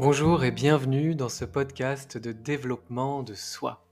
Bonjour 0.00 0.44
et 0.44 0.50
bienvenue 0.50 1.14
dans 1.14 1.28
ce 1.28 1.44
podcast 1.44 2.16
de 2.16 2.32
développement 2.32 3.22
de 3.22 3.34
soi. 3.34 3.86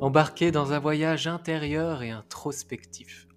Embarqué 0.00 0.50
dans 0.50 0.72
un 0.72 0.78
voyage 0.78 1.26
intérieur 1.26 2.02
et 2.02 2.10
introspectif. 2.10 3.28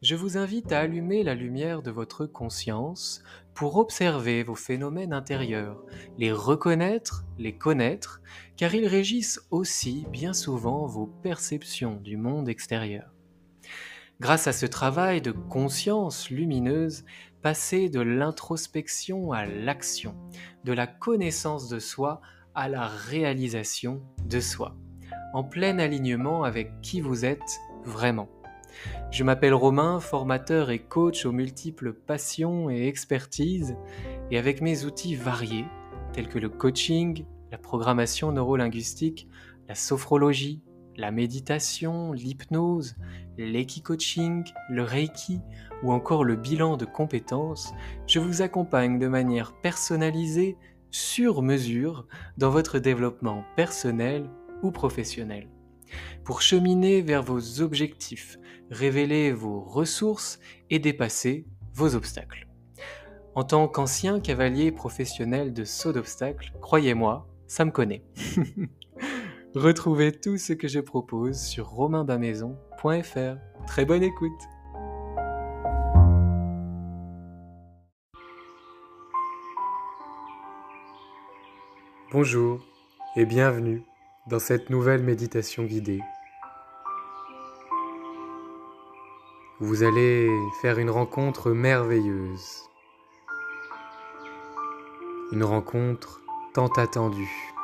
Je 0.00 0.14
vous 0.14 0.36
invite 0.38 0.70
à 0.70 0.78
allumer 0.78 1.24
la 1.24 1.34
lumière 1.34 1.82
de 1.82 1.90
votre 1.90 2.26
conscience 2.26 3.24
pour 3.54 3.76
observer 3.76 4.44
vos 4.44 4.54
phénomènes 4.54 5.12
intérieurs, 5.12 5.82
les 6.16 6.30
reconnaître, 6.30 7.24
les 7.38 7.58
connaître, 7.58 8.22
car 8.56 8.72
ils 8.76 8.86
régissent 8.86 9.40
aussi 9.50 10.06
bien 10.12 10.34
souvent 10.34 10.86
vos 10.86 11.06
perceptions 11.06 11.96
du 11.96 12.16
monde 12.16 12.48
extérieur. 12.48 13.12
Grâce 14.20 14.48
à 14.48 14.52
ce 14.52 14.66
travail 14.66 15.22
de 15.22 15.30
conscience 15.30 16.28
lumineuse, 16.28 17.04
passer 17.42 17.88
de 17.88 18.00
l'introspection 18.00 19.32
à 19.32 19.46
l'action, 19.46 20.14
de 20.64 20.72
la 20.72 20.86
connaissance 20.86 21.68
de 21.68 21.78
soi 21.78 22.20
à 22.54 22.68
la 22.68 22.86
réalisation 22.86 24.02
de 24.26 24.40
soi, 24.40 24.76
en 25.32 25.44
plein 25.44 25.78
alignement 25.78 26.44
avec 26.44 26.80
qui 26.80 27.00
vous 27.00 27.24
êtes 27.24 27.60
vraiment. 27.84 28.28
Je 29.10 29.24
m'appelle 29.24 29.54
Romain, 29.54 30.00
formateur 30.00 30.70
et 30.70 30.78
coach 30.78 31.24
aux 31.24 31.32
multiples 31.32 31.92
passions 31.92 32.70
et 32.70 32.86
expertises, 32.86 33.76
et 34.30 34.38
avec 34.38 34.60
mes 34.60 34.84
outils 34.84 35.16
variés, 35.16 35.64
tels 36.12 36.28
que 36.28 36.38
le 36.38 36.48
coaching, 36.48 37.24
la 37.50 37.58
programmation 37.58 38.32
neurolinguistique, 38.32 39.28
la 39.68 39.74
sophrologie, 39.74 40.62
la 40.98 41.12
méditation, 41.12 42.12
l'hypnose, 42.12 42.96
l'équi-coaching, 43.38 44.44
le 44.68 44.82
reiki 44.82 45.40
ou 45.82 45.92
encore 45.92 46.24
le 46.24 46.34
bilan 46.34 46.76
de 46.76 46.84
compétences, 46.84 47.72
je 48.06 48.18
vous 48.18 48.42
accompagne 48.42 48.98
de 48.98 49.06
manière 49.06 49.54
personnalisée, 49.62 50.58
sur 50.90 51.42
mesure, 51.42 52.06
dans 52.36 52.50
votre 52.50 52.78
développement 52.78 53.44
personnel 53.56 54.28
ou 54.62 54.70
professionnel. 54.70 55.48
Pour 56.24 56.42
cheminer 56.42 57.00
vers 57.00 57.22
vos 57.22 57.60
objectifs, 57.60 58.38
révéler 58.70 59.32
vos 59.32 59.60
ressources 59.60 60.40
et 60.70 60.78
dépasser 60.78 61.46
vos 61.74 61.94
obstacles. 61.94 62.48
En 63.34 63.44
tant 63.44 63.68
qu'ancien 63.68 64.18
cavalier 64.18 64.72
professionnel 64.72 65.52
de 65.52 65.64
saut 65.64 65.92
d'obstacles, 65.92 66.52
croyez-moi, 66.60 67.28
ça 67.46 67.64
me 67.64 67.70
connaît. 67.70 68.02
Retrouvez 69.54 70.12
tout 70.12 70.36
ce 70.36 70.52
que 70.52 70.68
je 70.68 70.78
propose 70.78 71.40
sur 71.40 71.68
romainbamaison.fr. 71.68 73.66
Très 73.66 73.86
bonne 73.86 74.02
écoute 74.02 74.42
Bonjour 82.12 82.60
et 83.16 83.24
bienvenue 83.24 83.82
dans 84.26 84.38
cette 84.38 84.68
nouvelle 84.68 85.02
méditation 85.02 85.64
guidée. 85.64 86.02
Vous 89.60 89.82
allez 89.82 90.28
faire 90.60 90.78
une 90.78 90.90
rencontre 90.90 91.52
merveilleuse. 91.52 92.64
Une 95.32 95.44
rencontre 95.44 96.20
tant 96.52 96.68
attendue 96.76 97.57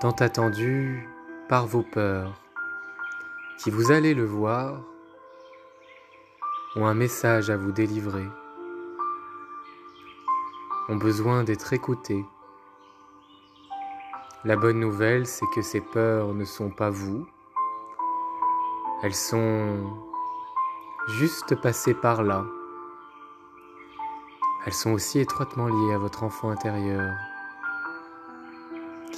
tant 0.00 0.12
attendu 0.12 1.08
par 1.48 1.66
vos 1.66 1.82
peurs, 1.82 2.34
qui 3.58 3.70
vous 3.70 3.92
allez 3.92 4.12
le 4.12 4.26
voir, 4.26 4.82
ont 6.76 6.86
un 6.86 6.92
message 6.92 7.48
à 7.48 7.56
vous 7.56 7.72
délivrer, 7.72 8.26
ont 10.90 10.96
besoin 10.96 11.44
d'être 11.44 11.72
écoutés. 11.72 12.26
La 14.44 14.56
bonne 14.56 14.78
nouvelle, 14.78 15.26
c'est 15.26 15.46
que 15.54 15.62
ces 15.62 15.80
peurs 15.80 16.34
ne 16.34 16.44
sont 16.44 16.70
pas 16.70 16.90
vous, 16.90 17.26
elles 19.02 19.14
sont 19.14 19.78
juste 21.08 21.54
passées 21.54 21.94
par 21.94 22.22
là. 22.22 22.44
Elles 24.66 24.74
sont 24.74 24.92
aussi 24.92 25.20
étroitement 25.20 25.68
liées 25.68 25.94
à 25.94 25.98
votre 25.98 26.22
enfant 26.22 26.50
intérieur, 26.50 27.14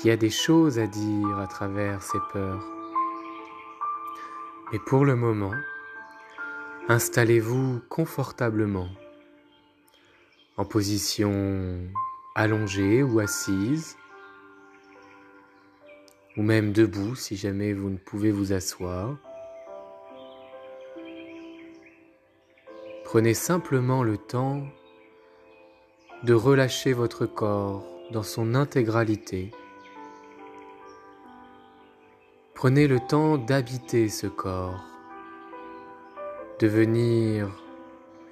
qui 0.01 0.11
a 0.11 0.17
des 0.17 0.31
choses 0.31 0.79
à 0.79 0.87
dire 0.87 1.39
à 1.39 1.49
travers 1.49 2.03
ses 2.03 2.21
peurs. 2.33 2.65
Mais 4.71 4.79
pour 4.79 5.05
le 5.05 5.17
moment, 5.17 5.55
installez-vous 6.89 7.81
confortablement 7.89 8.89
en 10.57 10.65
position 10.65 11.81
allongée 12.37 13.03
ou 13.03 13.19
assise, 13.19 13.97
ou 16.37 16.43
même 16.43 16.73
debout 16.73 17.17
si 17.17 17.37
jamais 17.37 17.73
vous 17.73 17.91
ne 17.91 17.97
pouvez 17.97 18.31
vous 18.31 18.53
asseoir. 18.53 19.17
Prenez 23.05 23.35
simplement 23.35 24.05
le 24.05 24.17
temps 24.17 24.63
de 26.23 26.35
relâcher 26.35 26.93
votre 26.93 27.27
corps 27.27 27.85
dans 28.13 28.23
son 28.23 28.55
intégralité. 28.55 29.51
Prenez 32.59 32.89
le 32.89 32.99
temps 32.99 33.39
d'habiter 33.39 34.09
ce 34.09 34.27
corps, 34.27 34.85
de 36.59 36.67
venir 36.67 37.49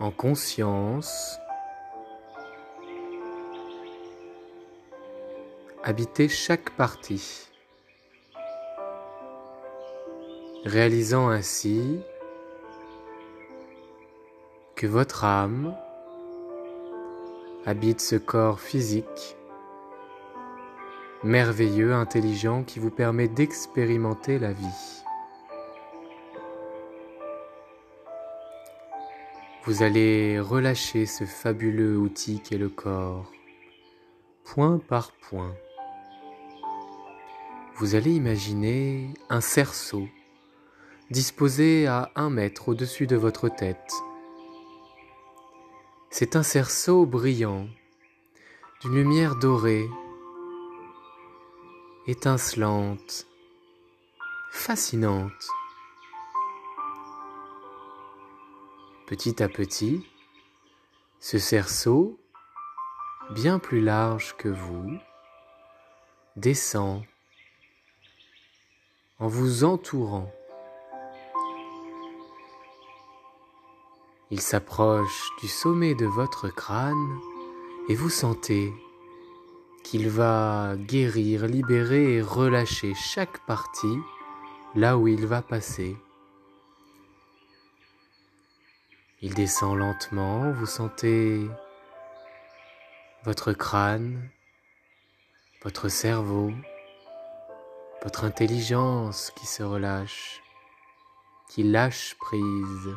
en 0.01 0.11
conscience, 0.11 1.39
habiter 5.85 6.29
chaque 6.29 6.71
partie, 6.71 7.47
réalisant 10.65 11.29
ainsi 11.29 12.01
que 14.75 14.89
votre 14.89 15.23
âme 15.23 15.73
habite 17.65 18.01
ce 18.01 18.17
corps 18.17 18.59
physique 18.59 19.37
merveilleux, 21.27 21.93
intelligent, 21.93 22.63
qui 22.63 22.79
vous 22.79 22.91
permet 22.91 23.29
d'expérimenter 23.29 24.39
la 24.39 24.53
vie. 24.53 25.03
Vous 29.65 29.83
allez 29.83 30.39
relâcher 30.39 31.05
ce 31.05 31.25
fabuleux 31.25 31.97
outil 31.97 32.41
qu'est 32.41 32.57
le 32.57 32.69
corps, 32.69 33.31
point 34.45 34.79
par 34.79 35.13
point. 35.13 35.55
Vous 37.75 37.97
allez 37.97 38.13
imaginer 38.13 39.11
un 39.29 39.41
cerceau 39.41 40.09
disposé 41.11 41.87
à 41.87 42.11
un 42.15 42.31
mètre 42.31 42.69
au-dessus 42.69 43.07
de 43.07 43.17
votre 43.17 43.49
tête. 43.49 43.93
C'est 46.11 46.37
un 46.37 46.43
cerceau 46.43 47.05
brillant, 47.05 47.67
d'une 48.81 48.95
lumière 48.95 49.37
dorée 49.37 49.87
étincelante, 52.09 53.27
fascinante. 54.53 55.49
Petit 59.09 59.43
à 59.43 59.49
petit, 59.49 60.07
ce 61.19 61.39
cerceau, 61.39 62.17
bien 63.31 63.59
plus 63.59 63.81
large 63.81 64.37
que 64.37 64.49
vous, 64.49 64.97
descend 66.37 67.03
en 69.19 69.27
vous 69.27 69.65
entourant. 69.65 70.33
Il 74.31 74.41
s'approche 74.41 75.31
du 75.41 75.49
sommet 75.49 75.97
de 75.97 76.07
votre 76.07 76.49
crâne 76.51 77.19
et 77.89 77.97
vous 77.97 78.11
sentez 78.11 78.73
qu'il 79.87 80.09
va 80.09 80.75
guérir, 80.77 81.47
libérer 81.47 82.15
et 82.15 82.21
relâcher 82.21 82.93
chaque 82.95 83.39
partie 83.47 83.99
là 84.75 84.99
où 84.99 85.07
il 85.07 85.27
va 85.27 85.43
passer. 85.43 85.97
Il 89.23 89.35
descend 89.35 89.79
lentement, 89.79 90.51
vous 90.51 90.67
sentez 90.67 91.47
votre 93.23 93.53
crâne, 93.53 94.29
votre 95.63 95.89
cerveau, 95.89 96.51
votre 98.03 98.25
intelligence 98.25 99.31
qui 99.37 99.47
se 99.47 99.63
relâche, 99.63 100.43
qui 101.49 101.63
lâche 101.63 102.17
prise. 102.19 102.91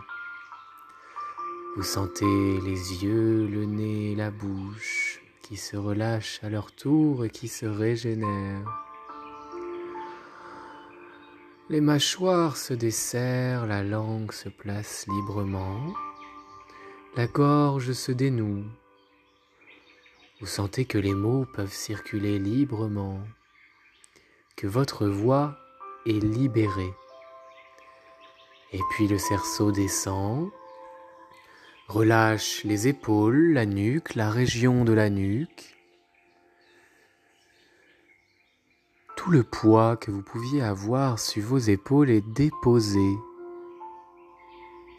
Vous 1.75 1.83
sentez 1.83 2.59
les 2.61 3.03
yeux, 3.03 3.45
le 3.45 3.65
nez, 3.65 4.15
la 4.15 4.31
bouche, 4.31 5.21
qui 5.49 5.57
se 5.57 5.75
relâchent 5.75 6.43
à 6.43 6.49
leur 6.49 6.71
tour 6.71 7.25
et 7.25 7.31
qui 7.31 7.47
se 7.47 7.65
régénèrent. 7.65 8.71
Les 11.69 11.81
mâchoires 11.81 12.55
se 12.55 12.75
desserrent, 12.75 13.65
la 13.65 13.81
langue 13.81 14.31
se 14.31 14.47
place 14.47 15.07
librement, 15.07 15.91
la 17.15 17.25
gorge 17.25 17.93
se 17.93 18.11
dénoue, 18.11 18.63
Vous 20.39 20.45
sentez 20.45 20.85
que 20.85 20.99
les 20.99 21.15
mots 21.15 21.45
peuvent 21.51 21.73
circuler 21.73 22.37
librement, 22.37 23.19
que 24.55 24.67
votre 24.67 25.07
voix 25.07 25.57
est 26.05 26.23
libérée. 26.23 26.93
Et 28.71 28.79
puis 28.91 29.07
le 29.07 29.17
cerceau 29.17 29.71
descend, 29.71 30.51
relâche 31.89 32.63
les 32.65 32.87
épaules, 32.87 33.53
la 33.53 33.65
nuque, 33.65 34.13
la 34.13 34.29
région 34.29 34.85
de 34.85 34.93
la 34.93 35.09
nuque. 35.09 35.75
Tout 39.17 39.31
le 39.31 39.43
poids 39.43 39.97
que 39.97 40.11
vous 40.11 40.21
pouviez 40.21 40.61
avoir 40.61 41.17
sur 41.17 41.43
vos 41.43 41.57
épaules 41.57 42.11
est 42.11 42.25
déposé, 42.35 43.09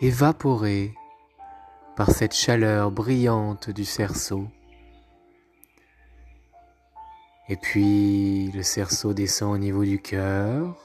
évaporé 0.01 0.93
par 1.97 2.11
cette 2.11 2.35
chaleur 2.35 2.91
brillante 2.91 3.71
du 3.71 3.85
cerceau. 3.85 4.49
Et 7.49 7.57
puis 7.57 8.51
le 8.51 8.65
cerceau 8.65 9.15
descend 9.15 9.55
au 9.55 9.59
niveau 9.59 9.85
du 9.85 10.01
cœur, 10.03 10.77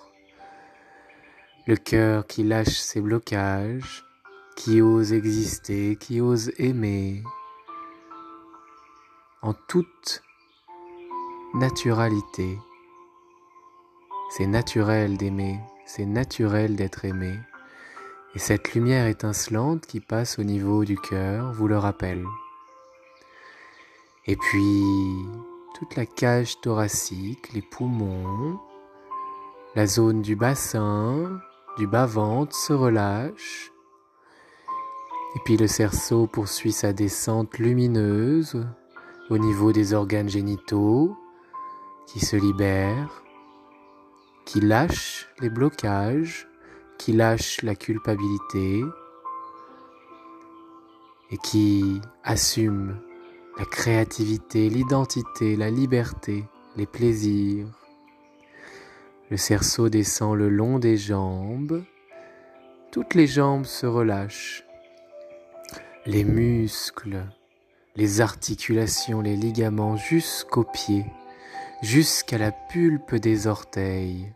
le 1.65 1.75
cœur 1.75 2.27
qui 2.27 2.43
lâche 2.43 2.77
ses 2.77 3.01
blocages, 3.01 4.04
qui 4.55 4.81
ose 4.81 5.13
exister, 5.13 5.95
qui 5.97 6.21
ose 6.21 6.51
aimer 6.57 7.23
en 9.41 9.53
toute 9.53 10.23
naturalité. 11.53 12.57
C'est 14.31 14.47
naturel 14.47 15.17
d'aimer, 15.17 15.59
c'est 15.85 16.05
naturel 16.05 16.75
d'être 16.75 17.05
aimé. 17.05 17.37
Et 18.33 18.39
cette 18.39 18.73
lumière 18.73 19.07
étincelante 19.07 19.85
qui 19.85 19.99
passe 19.99 20.39
au 20.39 20.43
niveau 20.43 20.83
du 20.83 20.97
cœur 20.97 21.53
vous 21.53 21.67
le 21.67 21.77
rappelle. 21.77 22.25
Et 24.25 24.35
puis, 24.35 24.83
toute 25.75 25.95
la 25.95 26.05
cage 26.05 26.59
thoracique, 26.61 27.53
les 27.53 27.61
poumons, 27.61 28.59
la 29.75 29.85
zone 29.85 30.21
du 30.21 30.35
bassin, 30.35 31.39
du 31.77 31.85
bas-ventre 31.85 32.55
se 32.55 32.73
relâche. 32.73 33.71
Et 35.35 35.39
puis 35.43 35.57
le 35.57 35.67
cerceau 35.67 36.27
poursuit 36.27 36.71
sa 36.71 36.93
descente 36.93 37.57
lumineuse 37.57 38.65
au 39.29 39.37
niveau 39.37 39.71
des 39.71 39.93
organes 39.93 40.29
génitaux 40.29 41.15
qui 42.07 42.19
se 42.19 42.35
libèrent 42.35 43.25
qui 44.45 44.61
lâche 44.61 45.27
les 45.41 45.49
blocages, 45.49 46.47
qui 46.97 47.11
lâche 47.11 47.61
la 47.63 47.75
culpabilité 47.75 48.83
et 51.31 51.37
qui 51.37 51.99
assume 52.23 53.01
la 53.57 53.65
créativité, 53.65 54.69
l'identité, 54.69 55.55
la 55.55 55.71
liberté, 55.71 56.45
les 56.77 56.85
plaisirs. 56.85 57.67
Le 59.31 59.37
cerceau 59.37 59.89
descend 59.89 60.37
le 60.37 60.49
long 60.49 60.77
des 60.77 60.97
jambes, 60.97 61.83
toutes 62.91 63.15
les 63.15 63.27
jambes 63.27 63.65
se 63.65 63.87
relâchent, 63.87 64.63
les 66.05 66.23
muscles, 66.23 67.23
les 67.95 68.21
articulations, 68.21 69.21
les 69.21 69.35
ligaments 69.35 69.97
jusqu'aux 69.97 70.63
pieds 70.63 71.05
jusqu'à 71.81 72.37
la 72.37 72.51
pulpe 72.51 73.15
des 73.15 73.47
orteils. 73.47 74.33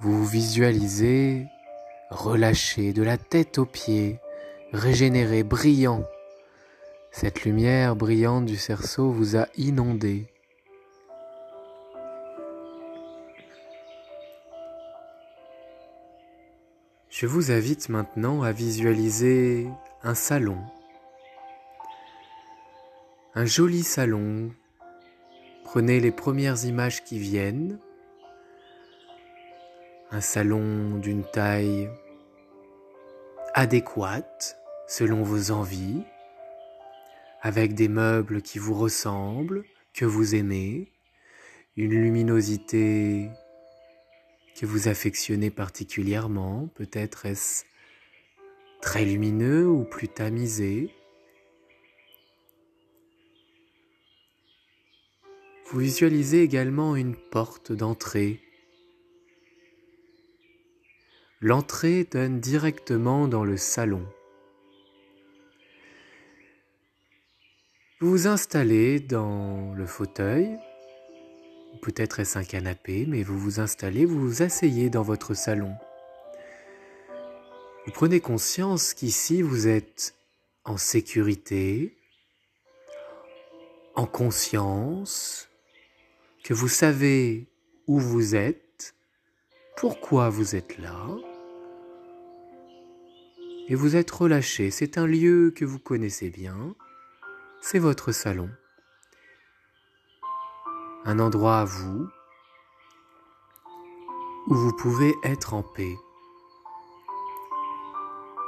Vous 0.00 0.24
visualisez 0.24 1.46
relâché 2.10 2.92
de 2.92 3.02
la 3.02 3.16
tête 3.16 3.58
aux 3.58 3.66
pieds, 3.66 4.18
régénéré, 4.72 5.42
brillant. 5.42 6.04
Cette 7.12 7.44
lumière 7.44 7.96
brillante 7.96 8.46
du 8.46 8.56
cerceau 8.56 9.10
vous 9.10 9.36
a 9.36 9.46
inondé. 9.56 10.26
Je 17.20 17.26
vous 17.26 17.52
invite 17.52 17.90
maintenant 17.90 18.42
à 18.42 18.50
visualiser 18.50 19.68
un 20.02 20.14
salon 20.14 20.56
un 23.34 23.44
joli 23.44 23.82
salon. 23.82 24.50
Prenez 25.64 26.00
les 26.00 26.12
premières 26.12 26.64
images 26.64 27.04
qui 27.04 27.18
viennent. 27.18 27.78
Un 30.10 30.22
salon 30.22 30.96
d'une 30.96 31.24
taille 31.24 31.90
adéquate 33.52 34.56
selon 34.88 35.22
vos 35.22 35.50
envies, 35.50 36.02
avec 37.42 37.74
des 37.74 37.88
meubles 37.88 38.40
qui 38.40 38.58
vous 38.58 38.72
ressemblent, 38.72 39.64
que 39.92 40.06
vous 40.06 40.34
aimez, 40.34 40.90
une 41.76 41.92
luminosité 41.92 43.28
que 44.60 44.66
vous 44.66 44.88
affectionnez 44.88 45.48
particulièrement, 45.48 46.68
peut-être 46.74 47.24
est-ce 47.24 47.64
très 48.82 49.06
lumineux 49.06 49.66
ou 49.66 49.84
plus 49.84 50.06
tamisé? 50.06 50.94
Vous 55.64 55.78
visualisez 55.78 56.42
également 56.42 56.94
une 56.94 57.16
porte 57.16 57.72
d'entrée. 57.72 58.42
L'entrée 61.40 62.04
donne 62.04 62.38
directement 62.38 63.28
dans 63.28 63.44
le 63.44 63.56
salon. 63.56 64.06
Vous 68.00 68.10
vous 68.10 68.26
installez 68.26 69.00
dans 69.00 69.72
le 69.72 69.86
fauteuil, 69.86 70.58
peut-être 71.78 72.20
est-ce 72.20 72.38
un 72.38 72.44
canapé, 72.44 73.06
mais 73.06 73.22
vous 73.22 73.38
vous 73.38 73.60
installez, 73.60 74.04
vous 74.04 74.20
vous 74.20 74.42
asseyez 74.42 74.90
dans 74.90 75.02
votre 75.02 75.34
salon. 75.34 75.74
Vous 77.86 77.92
prenez 77.92 78.20
conscience 78.20 78.94
qu'ici 78.94 79.42
vous 79.42 79.66
êtes 79.66 80.14
en 80.64 80.76
sécurité, 80.76 81.96
en 83.94 84.06
conscience, 84.06 85.48
que 86.44 86.54
vous 86.54 86.68
savez 86.68 87.48
où 87.86 87.98
vous 87.98 88.36
êtes, 88.36 88.94
pourquoi 89.76 90.28
vous 90.28 90.54
êtes 90.54 90.78
là, 90.78 91.08
et 93.68 93.74
vous 93.74 93.96
êtes 93.96 94.10
relâché. 94.10 94.70
C'est 94.70 94.98
un 94.98 95.06
lieu 95.06 95.52
que 95.54 95.64
vous 95.64 95.78
connaissez 95.78 96.28
bien, 96.28 96.74
c'est 97.60 97.78
votre 97.78 98.12
salon. 98.12 98.50
Un 101.04 101.18
endroit 101.18 101.58
à 101.58 101.64
vous 101.64 102.08
où 104.48 104.54
vous 104.54 104.72
pouvez 104.72 105.14
être 105.22 105.54
en 105.54 105.62
paix. 105.62 105.96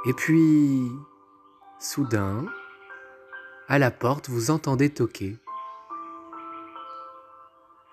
Et 0.05 0.13
puis, 0.13 0.91
soudain, 1.79 2.45
à 3.67 3.79
la 3.79 3.89
porte, 3.89 4.29
vous 4.29 4.51
entendez 4.51 4.93
toquer. 4.93 5.37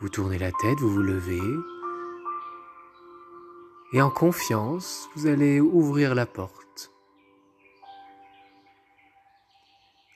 Vous 0.01 0.09
tournez 0.09 0.39
la 0.39 0.51
tête, 0.51 0.81
vous 0.81 0.91
vous 0.91 1.03
levez. 1.03 1.41
Et 3.93 4.03
en 4.03 4.11
confiance, 4.11 5.09
vous 5.15 5.27
allez 5.27 5.61
ouvrir 5.61 6.15
la 6.15 6.27
porte. 6.27 6.91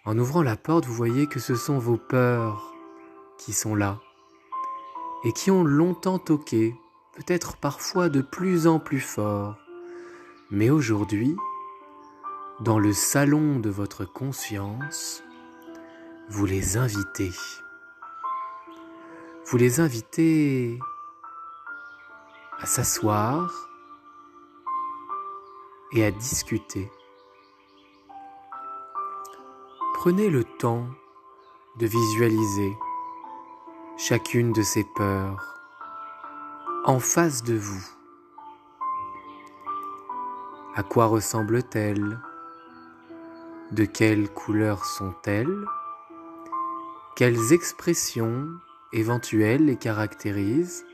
En 0.05 0.19
ouvrant 0.19 0.43
la 0.43 0.57
porte, 0.57 0.85
vous 0.85 0.95
voyez 0.95 1.27
que 1.27 1.41
ce 1.41 1.55
sont 1.55 1.79
vos 1.79 1.97
peurs 1.97 2.75
qui 3.39 3.53
sont 3.53 3.75
là 3.75 4.01
et 5.25 5.33
qui 5.33 5.51
ont 5.51 5.65
longtemps 5.65 6.19
toqué, 6.19 6.75
peut-être 7.13 7.57
parfois 7.57 8.09
de 8.09 8.21
plus 8.21 8.67
en 8.67 8.79
plus 8.79 9.01
fort. 9.01 9.57
Mais 10.51 10.71
aujourd'hui, 10.71 11.37
dans 12.61 12.79
le 12.79 12.93
salon 12.93 13.59
de 13.59 13.71
votre 13.71 14.05
conscience, 14.05 15.23
vous 16.29 16.47
les 16.47 16.77
invitez 16.77 17.33
vous 19.47 19.59
les 19.59 19.79
invitez 19.79 20.79
à 22.59 22.67
s'asseoir 22.67 23.69
et 25.93 26.05
à 26.05 26.11
discuter. 26.11 26.91
Prenez 29.95 30.31
le 30.31 30.45
temps 30.45 30.87
de 31.77 31.87
visualiser 31.87 32.73
chacune 33.97 34.53
de 34.53 34.63
ces 34.63 34.85
peurs 34.97 35.55
en 36.85 36.99
face 36.99 37.43
de 37.43 37.55
vous. 37.55 37.87
À 40.75 40.83
quoi 40.83 41.07
ressemblent-elles 41.07 42.19
De 43.71 43.85
quelle 43.85 44.29
couleur 44.29 44.85
sont-elles? 44.85 45.65
Quelles 47.17 47.53
expressions 47.53 48.49
éventuelles 48.93 49.65
les 49.65 49.77
caractérise. 49.77 50.85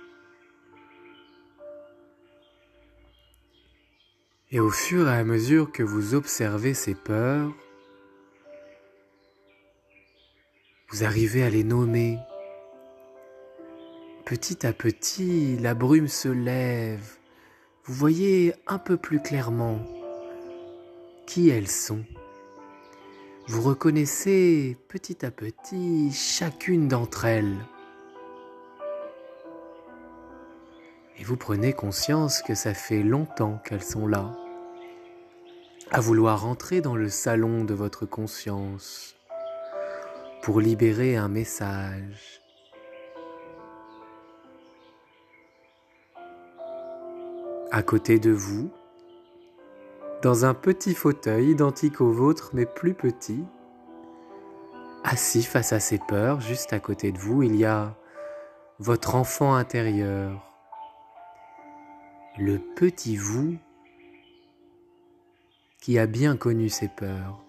Et 4.51 4.61
au 4.61 4.71
fur 4.71 5.09
et 5.09 5.17
à 5.17 5.25
mesure 5.25 5.73
que 5.73 5.83
vous 5.83 6.15
observez 6.15 6.75
ces 6.75 6.95
peurs, 6.95 7.53
Vous 10.93 11.05
arrivez 11.05 11.45
à 11.45 11.51
les 11.51 11.63
nommer. 11.63 12.19
Petit 14.31 14.65
à 14.65 14.73
petit, 14.73 15.57
la 15.57 15.75
brume 15.75 16.07
se 16.07 16.29
lève. 16.29 17.17
Vous 17.83 17.95
voyez 17.95 18.55
un 18.69 18.79
peu 18.79 18.97
plus 18.97 19.21
clairement 19.21 19.81
qui 21.27 21.49
elles 21.49 21.67
sont. 21.67 22.05
Vous 23.49 23.61
reconnaissez 23.61 24.77
petit 24.87 25.27
à 25.27 25.33
petit 25.33 26.13
chacune 26.13 26.87
d'entre 26.87 27.25
elles. 27.25 27.57
Et 31.19 31.25
vous 31.25 31.37
prenez 31.37 31.73
conscience 31.73 32.41
que 32.41 32.55
ça 32.55 32.73
fait 32.73 33.03
longtemps 33.03 33.61
qu'elles 33.65 33.83
sont 33.83 34.07
là, 34.07 34.33
à 35.91 35.99
vouloir 35.99 36.47
entrer 36.47 36.81
dans 36.81 36.95
le 36.95 37.09
salon 37.09 37.65
de 37.65 37.75
votre 37.75 38.07
conscience 38.07 39.17
pour 40.41 40.61
libérer 40.61 41.17
un 41.17 41.29
message. 41.29 42.41
À 47.73 47.85
côté 47.85 48.19
de 48.19 48.33
vous, 48.33 48.69
dans 50.23 50.45
un 50.45 50.55
petit 50.55 50.93
fauteuil 50.93 51.51
identique 51.51 52.01
au 52.01 52.11
vôtre 52.11 52.51
mais 52.53 52.67
plus 52.67 52.95
petit, 52.95 53.45
assis 55.05 55.45
face 55.45 55.73
à 55.73 55.79
ses 55.79 55.99
peurs, 55.99 56.41
juste 56.41 56.73
à 56.73 56.81
côté 56.81 57.13
de 57.13 57.19
vous, 57.19 57.45
il 57.45 57.55
y 57.55 57.65
a 57.65 57.95
votre 58.81 59.15
enfant 59.15 59.55
intérieur, 59.55 60.45
le 62.39 62.59
petit 62.59 63.17
vous 63.17 63.57
qui 65.81 65.97
a 66.01 66.07
bien 66.07 66.37
connu 66.37 66.69
ses 66.69 66.89
peurs. 66.89 67.41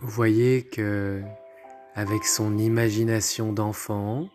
Vous 0.00 0.10
voyez 0.10 0.64
que, 0.64 1.22
avec 1.94 2.24
son 2.24 2.58
imagination 2.58 3.52
d'enfant, 3.52 4.26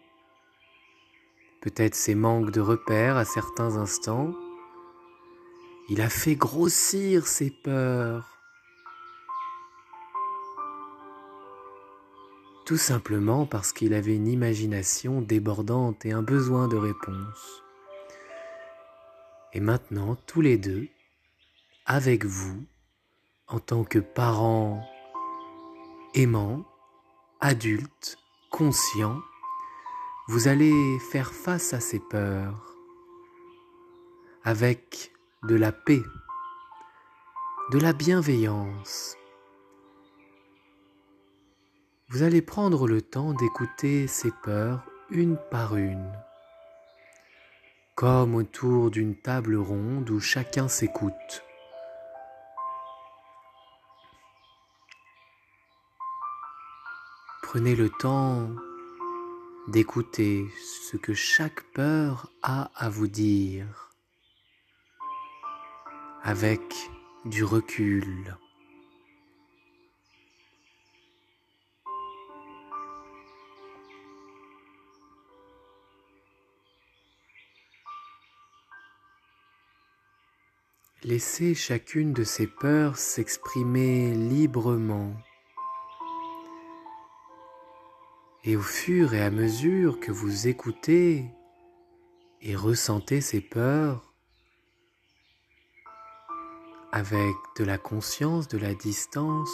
peut-être 1.65 1.95
ses 1.95 2.13
manques 2.13 2.51
de 2.51 2.62
repères 2.62 3.17
à 3.17 3.25
certains 3.25 3.77
instants, 3.77 4.36
il 5.89 6.00
a 6.00 6.10
fait 6.10 6.36
grossir 6.36 7.25
ses 7.25 7.50
peurs. 7.50 8.38
Tout 12.67 12.77
simplement 12.77 13.48
parce 13.48 13.74
qu'il 13.74 13.95
avait 13.95 14.15
une 14.15 14.27
imagination 14.27 15.22
débordante 15.22 16.05
et 16.05 16.12
un 16.12 16.22
besoin 16.22 16.67
de 16.67 16.77
réponse. 16.77 17.63
Et 19.53 19.60
maintenant, 19.60 20.15
tous 20.27 20.41
les 20.41 20.60
deux, 20.60 20.88
avec 21.88 22.25
vous, 22.25 22.63
en 23.48 23.60
tant 23.60 23.84
que 23.84 23.98
parents 23.98 24.88
aimants, 26.13 26.63
adultes, 27.41 28.19
conscients, 28.51 29.19
vous 30.27 30.48
allez 30.48 30.98
faire 31.12 31.32
face 31.32 31.74
à 31.74 31.79
ces 31.79 32.00
peurs 32.00 32.75
avec 34.44 35.12
de 35.44 35.55
la 35.55 35.72
paix, 35.72 36.01
de 37.72 37.77
la 37.77 37.94
bienveillance. 37.94 39.17
Vous 42.10 42.24
allez 42.24 42.41
prendre 42.41 42.88
le 42.88 43.03
temps 43.03 43.34
d'écouter 43.34 44.08
ces 44.08 44.32
peurs 44.44 44.84
une 45.12 45.38
par 45.51 45.75
une, 45.75 46.12
comme 47.94 48.34
autour 48.34 48.89
d'une 48.89 49.15
table 49.15 49.55
ronde 49.55 50.10
où 50.10 50.20
chacun 50.20 50.67
s'écoute. 50.67 51.44
Prenez 57.44 57.75
le 57.75 57.89
temps 57.89 58.50
d'écouter 59.67 60.45
ce 60.89 60.98
que 60.98 61.13
chaque 61.13 61.63
peur 61.74 62.31
a 62.43 62.72
à 62.75 62.89
vous 62.89 63.07
dire 63.07 63.91
avec 66.24 66.62
du 67.25 67.43
recul. 67.43 68.38
Laissez 81.03 81.53
chacune 81.53 82.13
de 82.13 82.24
ces 82.24 82.48
peurs 82.48 82.98
s'exprimer 82.98 84.15
librement. 84.15 85.13
Et 88.48 88.56
au 88.56 88.62
fur 88.62 89.16
et 89.16 89.24
à 89.24 89.32
mesure 89.32 90.00
que 90.00 90.12
vous 90.12 90.48
écoutez 90.48 91.25
et 92.44 92.56
ressentez 92.56 93.20
ces 93.20 93.42
peurs, 93.42 94.14
avec 96.92 97.36
de 97.58 97.64
la 97.64 97.80
conscience, 97.80 98.48
de 98.48 98.60
la 98.60 98.75
distance, 98.75 99.50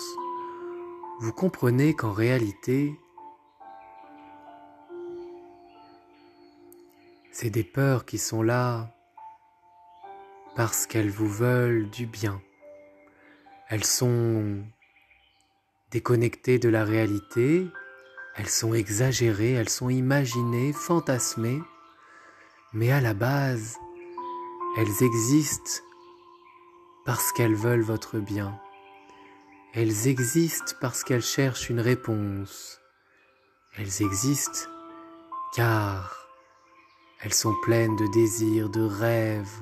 vous 1.22 1.32
comprenez 1.32 1.96
qu'en 1.96 2.12
réalité, 2.12 2.94
c'est 7.32 7.50
des 7.50 7.64
peurs 7.64 8.04
qui 8.04 8.18
sont 8.18 8.44
là 8.44 8.94
parce 10.58 10.86
qu'elles 10.86 11.10
vous 11.10 11.30
veulent 11.30 11.90
du 11.90 12.08
bien. 12.08 12.42
Elles 13.70 13.86
sont 13.86 14.62
déconnectées 15.92 16.60
de 16.60 16.68
la 16.68 16.84
réalité 16.84 17.70
elles 18.36 18.50
sont 18.50 18.74
exagérées, 18.74 19.54
elles 19.54 19.70
sont 19.70 19.90
imaginées, 19.90 20.74
fantasmées, 20.74 21.62
mais 22.74 22.92
à 22.92 23.02
la 23.02 23.14
base, 23.14 23.78
elles 24.78 25.04
existent 25.04 25.84
parce 27.06 27.32
qu'elles 27.34 27.56
veulent 27.56 27.82
votre 27.82 28.20
bien. 28.20 28.58
Elles 29.74 30.08
existent 30.08 30.74
parce 30.80 31.04
qu'elles 31.04 31.22
cherchent 31.22 31.70
une 31.70 31.80
réponse. 31.80 32.80
Elles 33.78 34.02
existent 34.02 34.70
car 35.54 36.28
elles 37.22 37.34
sont 37.34 37.56
pleines 37.64 37.96
de 37.98 38.08
désirs, 38.08 38.70
de 38.70 38.82
rêves, 38.82 39.62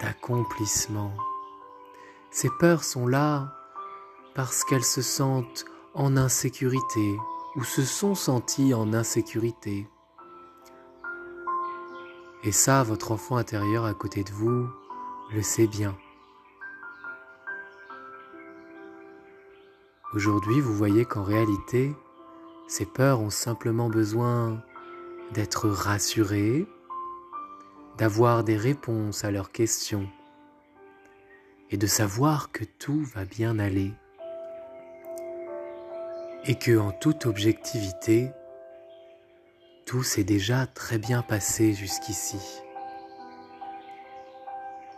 d'accomplissements. 0.00 1.16
Ces 2.30 2.50
peurs 2.60 2.84
sont 2.84 3.06
là 3.06 3.54
parce 4.34 4.64
qu'elles 4.64 4.84
se 4.84 5.02
sentent 5.02 5.64
en 5.94 6.16
insécurité 6.16 7.16
ou 7.56 7.64
se 7.64 7.82
sont 7.82 8.14
sentis 8.14 8.74
en 8.74 8.92
insécurité. 8.92 9.86
Et 12.44 12.52
ça, 12.52 12.82
votre 12.82 13.12
enfant 13.12 13.36
intérieur 13.36 13.84
à 13.84 13.94
côté 13.94 14.24
de 14.24 14.30
vous 14.32 14.66
le 15.32 15.42
sait 15.42 15.66
bien. 15.66 15.96
Aujourd'hui, 20.14 20.60
vous 20.60 20.74
voyez 20.74 21.04
qu'en 21.04 21.22
réalité, 21.22 21.94
ces 22.66 22.84
peurs 22.84 23.20
ont 23.20 23.30
simplement 23.30 23.88
besoin 23.88 24.62
d'être 25.32 25.68
rassurées, 25.68 26.66
d'avoir 27.96 28.44
des 28.44 28.56
réponses 28.56 29.24
à 29.24 29.30
leurs 29.30 29.52
questions 29.52 30.08
et 31.70 31.76
de 31.76 31.86
savoir 31.86 32.52
que 32.52 32.64
tout 32.64 33.02
va 33.14 33.24
bien 33.24 33.58
aller 33.58 33.92
et 36.44 36.56
que 36.56 36.76
en 36.78 36.90
toute 36.90 37.26
objectivité, 37.26 38.32
tout 39.86 40.02
s'est 40.02 40.24
déjà 40.24 40.66
très 40.66 40.98
bien 40.98 41.22
passé 41.22 41.72
jusqu'ici. 41.72 42.40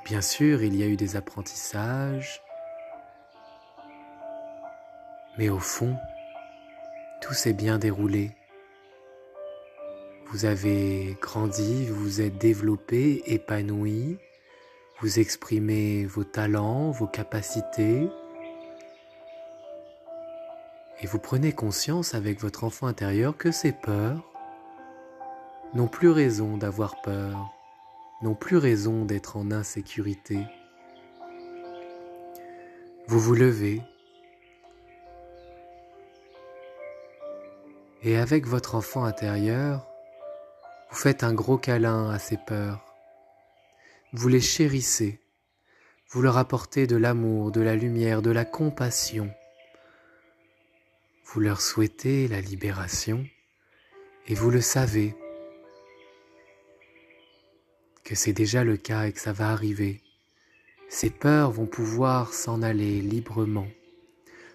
Bien 0.05 0.21
sûr, 0.21 0.63
il 0.63 0.77
y 0.77 0.83
a 0.83 0.87
eu 0.87 0.97
des 0.97 1.17
apprentissages, 1.17 2.43
mais 5.39 5.49
au 5.49 5.59
fond, 5.59 5.97
tout 7.21 7.35
s'est 7.35 7.53
bien 7.53 7.79
déroulé. 7.79 8.31
Vous 10.31 10.45
avez 10.47 11.17
grandi, 11.21 11.87
vous 11.87 11.95
vous 11.95 12.21
êtes 12.21 12.39
développé, 12.39 13.23
épanoui, 13.27 14.19
vous 15.01 15.19
exprimez 15.19 16.07
vos 16.07 16.25
talents, 16.25 16.91
vos 16.91 17.07
capacités, 17.07 18.09
et 21.05 21.07
vous 21.07 21.19
prenez 21.19 21.53
conscience 21.53 22.15
avec 22.15 22.41
votre 22.41 22.65
enfant 22.65 22.87
intérieur 22.87 23.37
que 23.37 23.53
ces 23.53 23.73
peurs 23.73 24.25
n'ont 25.75 25.87
plus 25.87 26.09
raison 26.09 26.57
d'avoir 26.57 27.03
peur, 27.03 27.53
n'ont 28.23 28.35
plus 28.35 28.57
raison 28.57 29.05
d'être 29.05 29.37
en 29.37 29.51
insécurité. 29.51 30.39
Vous 33.07 33.21
vous 33.21 33.35
levez 33.35 33.83
et 38.03 38.17
avec 38.17 38.47
votre 38.47 38.75
enfant 38.75 39.05
intérieur, 39.05 39.87
vous 40.89 40.97
faites 40.97 41.23
un 41.23 41.35
gros 41.35 41.59
câlin 41.59 42.09
à 42.09 42.19
ces 42.19 42.39
peurs. 42.39 42.83
Vous 44.15 44.29
les 44.29 44.41
chérissez, 44.41 45.21
vous 46.13 46.23
leur 46.23 46.39
apportez 46.39 46.87
de 46.87 46.97
l'amour, 46.97 47.53
de 47.53 47.61
la 47.61 47.77
lumière, 47.77 48.23
de 48.23 48.31
la 48.31 48.47
compassion. 48.47 49.31
Vous 51.25 51.41
leur 51.41 51.61
souhaitez 51.61 52.29
la 52.29 52.41
libération 52.41 53.27
et 54.27 54.35
vous 54.35 54.51
le 54.51 54.61
savez 54.61 55.15
que 58.05 58.15
c'est 58.15 58.33
déjà 58.33 58.63
le 58.63 58.77
cas 58.77 59.07
et 59.07 59.13
que 59.13 59.21
ça 59.21 59.33
va 59.33 59.51
arriver. 59.51 60.03
Ces 60.89 61.11
peurs 61.11 61.51
vont 61.51 61.67
pouvoir 61.67 62.33
s'en 62.33 62.63
aller 62.63 63.01
librement, 63.01 63.67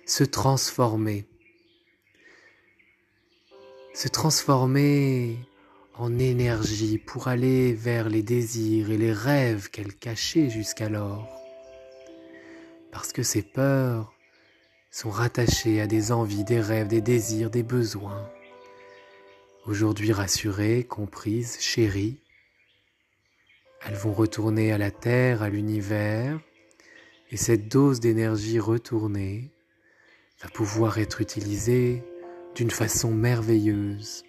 se 0.05 0.23
transformer, 0.23 1.25
se 3.93 4.07
transformer 4.07 5.38
en 5.95 6.17
énergie 6.17 6.97
pour 6.97 7.27
aller 7.27 7.73
vers 7.73 8.07
les 8.07 8.23
désirs 8.23 8.91
et 8.91 8.97
les 8.97 9.11
rêves 9.11 9.69
qu'elle 9.69 9.93
cachait 9.93 10.49
jusqu'alors. 10.49 11.27
Parce 12.91 13.11
que 13.11 13.23
ces 13.23 13.41
peurs 13.41 14.13
sont 14.91 15.10
rattachées 15.10 15.81
à 15.81 15.88
des 15.88 16.12
envies, 16.12 16.43
des 16.43 16.62
rêves, 16.62 16.88
des 16.88 17.01
désirs, 17.01 17.50
des 17.50 17.63
besoins. 17.63 18.29
Aujourd'hui 19.65 20.12
rassurées, 20.12 20.84
comprises, 20.84 21.58
chéries, 21.60 22.19
elles 23.86 23.96
vont 23.96 24.13
retourner 24.13 24.72
à 24.72 24.77
la 24.77 24.91
Terre, 24.91 25.41
à 25.43 25.50
l'univers, 25.50 26.39
et 27.31 27.38
cette 27.38 27.67
dose 27.67 28.00
d'énergie 28.00 28.60
retournée 28.60 29.51
va 30.41 30.50
pouvoir 30.50 30.98
être 30.98 31.22
utilisée 31.22 32.03
d'une 32.55 32.72
façon 32.72 33.12
merveilleuse 33.12 34.24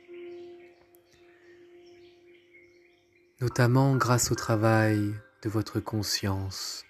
notamment 3.41 3.97
grâce 3.97 4.31
au 4.31 4.35
travail 4.35 5.15
de 5.43 5.49
votre 5.49 5.81
conscience. 5.81 6.85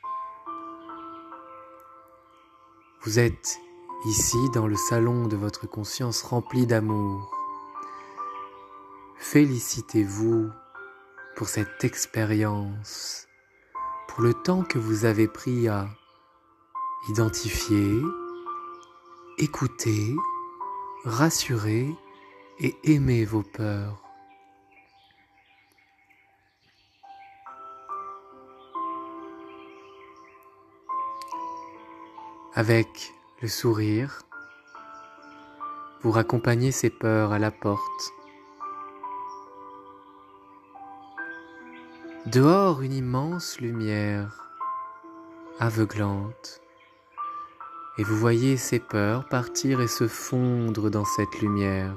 Vous 3.03 3.19
êtes 3.19 3.59
ici 4.05 4.37
dans 4.53 4.67
le 4.67 4.77
salon 4.77 5.27
de 5.27 5.35
votre 5.35 5.67
conscience 5.67 6.21
rempli 6.21 6.67
d'amour. 6.67 7.35
Félicitez-vous 9.17 10.51
pour 11.35 11.49
cette 11.49 11.83
expérience, 11.83 13.27
pour 14.07 14.21
le 14.21 14.35
temps 14.35 14.65
que 14.65 14.79
vous 14.79 15.07
avez 15.07 15.29
pris 15.29 15.67
à 15.67 15.89
identifier, 17.09 18.03
écouter, 19.39 20.15
rassurer 21.07 21.89
et 22.59 22.77
aimer 22.85 23.25
vos 23.25 23.43
peurs. 23.43 24.10
Avec 32.55 33.15
le 33.43 33.49
sourire 33.49 34.23
pour 36.01 36.19
accompagner 36.19 36.73
ses 36.73 36.91
peurs 36.91 37.33
à 37.33 37.39
la 37.39 37.51
porte. 37.51 38.13
Dehors, 42.27 42.83
une 42.83 42.93
immense 42.93 43.61
lumière 43.61 44.51
aveuglante, 45.59 46.61
et 47.99 48.03
vous 48.03 48.17
voyez 48.17 48.57
ses 48.57 48.79
peurs 48.79 49.29
partir 49.29 49.81
et 49.81 49.89
se 49.89 50.09
fondre 50.09 50.91
dans 50.91 51.05
cette 51.05 51.41
lumière, 51.41 51.95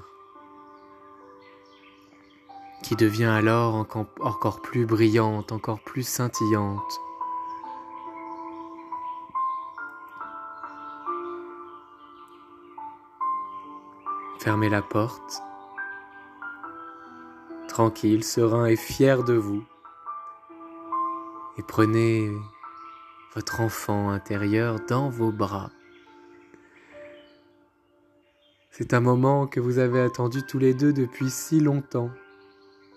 qui 2.83 2.95
devient 2.95 3.24
alors 3.24 3.88
encore 4.19 4.62
plus 4.62 4.86
brillante, 4.86 5.51
encore 5.51 5.79
plus 5.79 6.03
scintillante. 6.03 7.00
Fermez 14.43 14.67
la 14.67 14.82
porte. 14.82 15.41
Tranquille, 17.69 18.25
serein 18.25 18.65
et 18.65 18.75
fier 18.75 19.23
de 19.23 19.36
vous. 19.36 19.63
Et 21.58 21.63
prenez 21.63 22.29
votre 23.36 23.62
enfant 23.62 24.10
intérieur 24.10 24.82
dans 24.86 25.08
vos 25.08 25.32
bras. 25.32 25.71
C'est 28.69 28.93
un 28.93 28.99
moment 28.99 29.47
que 29.47 29.62
vous 29.62 29.79
avez 29.79 30.01
attendu 30.01 30.43
tous 30.43 30.60
les 30.60 30.73
deux 30.73 30.91
depuis 30.91 31.29
si 31.29 31.62
longtemps, 31.62 32.12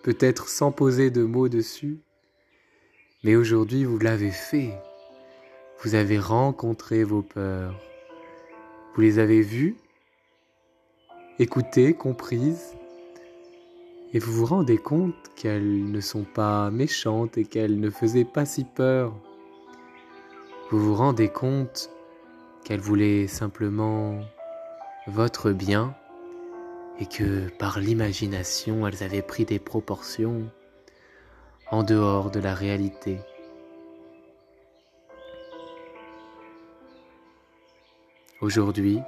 peut-être 0.03 0.49
sans 0.49 0.73
poser 0.73 1.13
de 1.13 1.23
mots 1.23 1.49
dessus, 1.49 2.01
mais 3.23 3.37
aujourd'hui 3.37 3.85
vous 3.85 4.01
l'avez 4.01 4.33
fait. 4.33 4.77
Vous 5.85 5.95
avez 5.95 6.19
rencontré 6.19 7.05
vos 7.05 7.23
peurs. 7.23 7.81
Vous 8.97 9.01
les 9.01 9.21
avez 9.21 9.43
vues 9.43 9.77
écoutées, 11.39 11.93
comprises, 11.95 12.75
et 14.15 14.19
vous 14.19 14.33
vous 14.33 14.47
rendez 14.47 14.79
compte 14.79 15.15
qu'elles 15.35 15.91
ne 15.91 16.01
sont 16.01 16.25
pas 16.25 16.71
méchantes 16.71 17.37
et 17.37 17.45
qu'elles 17.45 17.79
ne 17.79 17.91
faisaient 17.91 18.25
pas 18.25 18.47
si 18.47 18.65
peur. 18.65 19.13
Vous 20.71 20.79
vous 20.79 20.95
rendez 20.95 21.29
compte 21.29 21.91
qu'elles 22.65 22.81
voulaient 22.81 23.27
simplement 23.27 24.21
votre 25.07 25.53
bien 25.53 25.95
et 26.99 27.07
que 27.07 27.49
par 27.59 27.79
l'imagination 27.79 28.87
elles 28.87 29.03
avaient 29.03 29.23
pris 29.23 29.45
des 29.45 29.59
proportions 29.59 30.51
en 31.71 31.83
dehors 31.83 32.31
de 32.31 32.41
la 32.41 32.55
réalité. 32.55 33.19
Aujourd'hui, 38.41 39.01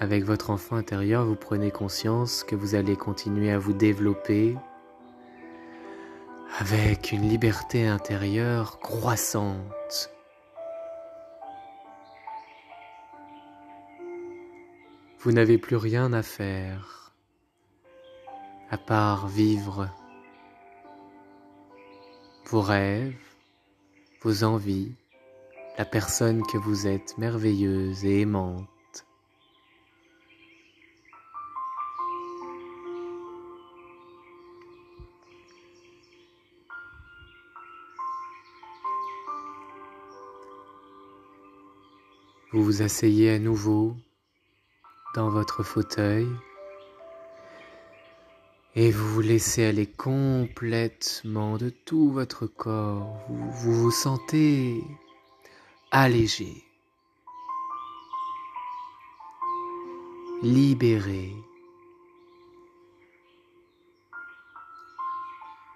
avec 0.00 0.24
votre 0.24 0.50
enfant 0.50 0.76
intérieur, 0.76 1.24
vous 1.24 1.36
prenez 1.36 1.70
conscience 1.70 2.44
que 2.44 2.56
vous 2.56 2.74
allez 2.74 2.96
continuer 2.96 3.50
à 3.50 3.58
vous 3.58 3.72
développer 3.72 4.56
avec 6.58 7.12
une 7.12 7.28
liberté 7.28 7.86
intérieure 7.86 8.78
croissante. 8.80 10.10
Vous 15.20 15.32
n'avez 15.32 15.58
plus 15.58 15.76
rien 15.76 16.12
à 16.12 16.22
faire 16.22 17.12
à 18.70 18.78
part 18.78 19.28
vivre 19.28 19.88
vos 22.46 22.60
rêves, 22.60 23.14
vos 24.22 24.44
envies, 24.44 24.92
la 25.78 25.84
personne 25.84 26.42
que 26.46 26.58
vous 26.58 26.86
êtes 26.86 27.16
merveilleuse 27.18 28.04
et 28.04 28.20
aimante. 28.20 28.73
Vous 42.54 42.62
vous 42.62 42.82
asseyez 42.82 43.30
à 43.30 43.40
nouveau 43.40 43.96
dans 45.16 45.28
votre 45.28 45.64
fauteuil 45.64 46.28
et 48.76 48.92
vous 48.92 49.08
vous 49.08 49.20
laissez 49.22 49.64
aller 49.64 49.88
complètement 49.88 51.56
de 51.56 51.70
tout 51.70 52.12
votre 52.12 52.46
corps. 52.46 53.18
Vous 53.28 53.50
vous, 53.50 53.82
vous 53.82 53.90
sentez 53.90 54.84
allégé, 55.90 56.62
libéré. 60.40 61.34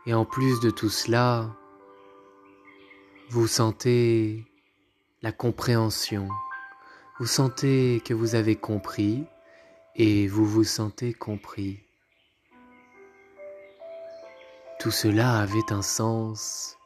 Et 0.07 0.14
en 0.14 0.25
plus 0.25 0.61
de 0.61 0.71
tout 0.71 0.91
cela, 0.91 1.57
vous 3.31 3.49
sentez 3.49 4.47
la 5.23 5.33
compréhension 5.33 6.29
vous 7.18 7.26
sentez 7.26 8.00
que 8.04 8.14
vous 8.14 8.37
avez 8.37 8.54
compris 8.54 9.24
et 9.96 10.28
vous 10.28 10.46
vous 10.46 10.62
sentez 10.62 11.12
compris. 11.12 11.81
Tout 14.78 14.92
cela 14.92 15.40
avait 15.40 15.72
un 15.72 15.83
sens. 15.83 16.76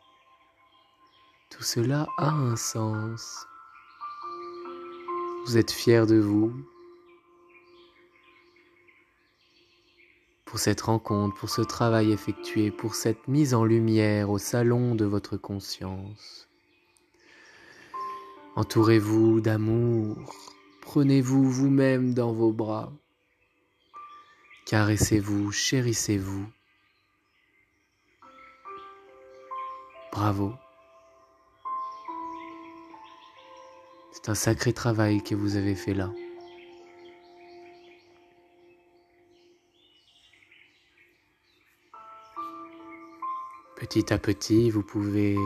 Tout 1.51 1.63
cela 1.63 2.07
a 2.17 2.31
un 2.31 2.57
sens. 2.57 3.47
Vous 5.45 5.59
êtes 5.59 5.71
fier 5.71 6.07
de 6.07 6.19
vous 6.19 6.55
pour 10.47 10.59
cette 10.59 10.81
rencontre, 10.81 11.37
pour 11.37 11.51
ce 11.51 11.61
travail 11.61 12.11
effectué, 12.11 12.71
pour 12.71 12.95
cette 12.95 13.29
mise 13.29 13.53
en 13.53 13.65
lumière 13.65 14.31
au 14.31 14.39
salon 14.39 14.95
de 14.95 15.05
votre 15.05 15.37
conscience. 15.37 16.49
Entourez-vous 18.55 19.41
d'amour, 19.41 20.35
prenez-vous 20.83 21.45
vous-même 21.51 22.13
dans 22.13 22.33
vos 22.33 22.53
bras, 22.53 22.93
caressez-vous, 24.67 25.51
chérissez-vous. 25.53 26.47
Bravo, 30.13 30.55
C'est 34.13 34.31
un 34.31 34.35
sacré 34.37 34.73
travail 34.73 35.21
que 35.23 35.35
vous 35.35 35.57
avez 35.57 35.75
fait 35.75 35.95
là. 35.95 36.13
Petit 43.75 44.13
à 44.13 44.19
petit, 44.19 44.71
vous 44.71 44.85
pouvez 44.85 45.37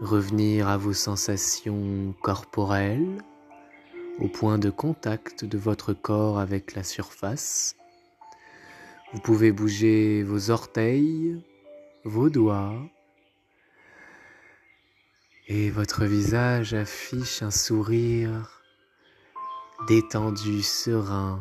revenir 0.00 0.68
à 0.68 0.76
vos 0.76 0.92
sensations 0.92 2.14
corporelles, 2.22 3.22
au 4.18 4.28
point 4.28 4.58
de 4.58 4.70
contact 4.70 5.44
de 5.44 5.58
votre 5.58 5.92
corps 5.92 6.38
avec 6.38 6.74
la 6.74 6.82
surface. 6.82 7.76
Vous 9.12 9.20
pouvez 9.20 9.52
bouger 9.52 10.22
vos 10.22 10.50
orteils, 10.50 11.40
vos 12.04 12.30
doigts, 12.30 12.74
et 15.46 15.70
votre 15.70 16.04
visage 16.04 16.74
affiche 16.74 17.42
un 17.42 17.50
sourire 17.50 18.62
détendu, 19.88 20.62
serein, 20.62 21.40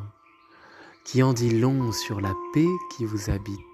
qui 1.05 1.23
en 1.23 1.33
dit 1.33 1.57
long 1.57 1.91
sur 1.91 2.19
la 2.21 2.33
paix 2.53 2.67
qui 2.95 3.05
vous 3.05 3.29
habite 3.29 3.72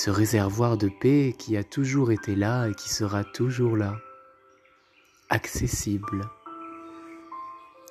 ce 0.00 0.08
réservoir 0.08 0.78
de 0.78 0.88
paix 0.88 1.34
qui 1.36 1.58
a 1.58 1.62
toujours 1.62 2.10
été 2.10 2.34
là 2.34 2.68
et 2.68 2.74
qui 2.74 2.88
sera 2.88 3.22
toujours 3.22 3.76
là, 3.76 3.98
accessible 5.28 6.22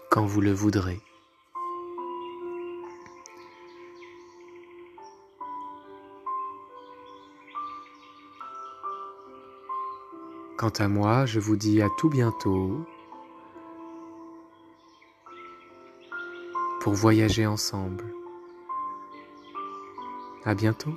quand 0.10 0.26
vous 0.26 0.42
le 0.42 0.52
voudrez. 0.52 1.00
Quant 10.58 10.74
à 10.80 10.88
moi, 10.88 11.28
je 11.28 11.40
vous 11.40 11.58
dis 11.58 11.80
à 11.80 11.90
tout 12.00 12.10
bientôt 12.10 12.88
pour 16.82 16.94
voyager 16.94 17.46
ensemble. 17.46 18.12
À 20.44 20.56
bientôt. 20.56 20.96